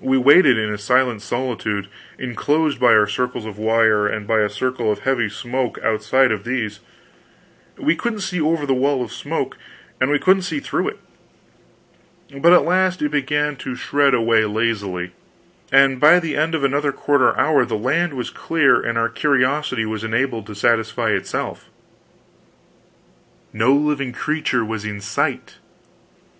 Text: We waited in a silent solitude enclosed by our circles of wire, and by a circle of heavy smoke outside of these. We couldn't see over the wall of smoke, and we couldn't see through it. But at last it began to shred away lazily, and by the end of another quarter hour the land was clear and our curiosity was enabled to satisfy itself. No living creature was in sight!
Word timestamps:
We 0.00 0.16
waited 0.16 0.56
in 0.56 0.72
a 0.72 0.78
silent 0.78 1.22
solitude 1.22 1.88
enclosed 2.20 2.78
by 2.78 2.92
our 2.94 3.08
circles 3.08 3.44
of 3.46 3.58
wire, 3.58 4.06
and 4.06 4.24
by 4.24 4.38
a 4.38 4.48
circle 4.48 4.92
of 4.92 5.00
heavy 5.00 5.28
smoke 5.28 5.76
outside 5.82 6.30
of 6.30 6.44
these. 6.44 6.78
We 7.76 7.96
couldn't 7.96 8.20
see 8.20 8.40
over 8.40 8.64
the 8.64 8.74
wall 8.74 9.02
of 9.02 9.10
smoke, 9.10 9.58
and 10.00 10.08
we 10.08 10.20
couldn't 10.20 10.42
see 10.42 10.60
through 10.60 10.90
it. 10.90 10.98
But 12.40 12.52
at 12.52 12.64
last 12.64 13.02
it 13.02 13.10
began 13.10 13.56
to 13.56 13.74
shred 13.74 14.14
away 14.14 14.44
lazily, 14.44 15.14
and 15.72 15.98
by 15.98 16.20
the 16.20 16.36
end 16.36 16.54
of 16.54 16.62
another 16.62 16.92
quarter 16.92 17.36
hour 17.36 17.64
the 17.64 17.76
land 17.76 18.14
was 18.14 18.30
clear 18.30 18.80
and 18.80 18.96
our 18.96 19.08
curiosity 19.08 19.84
was 19.84 20.04
enabled 20.04 20.46
to 20.46 20.54
satisfy 20.54 21.10
itself. 21.10 21.70
No 23.52 23.72
living 23.74 24.12
creature 24.12 24.64
was 24.64 24.84
in 24.84 25.00
sight! 25.00 25.56